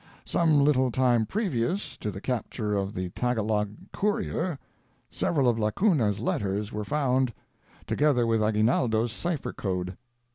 Some 0.25 0.59
little 0.59 0.89
time 0.89 1.27
previous 1.27 1.95
to 1.97 2.09
the 2.09 2.21
capture 2.21 2.75
of 2.75 2.95
the 2.95 3.09
Tagalog 3.09 3.75
courier, 3.93 4.57
several 5.11 5.47
of 5.47 5.59
Lacuna's 5.59 6.19
letters 6.19 6.73
were 6.73 6.83
found, 6.83 7.31
together 7.85 8.25
with 8.25 8.41
Aguinaldo's 8.41 9.11
cipher 9.11 9.53
code. 9.53 9.95